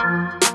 Bye. 0.00 0.49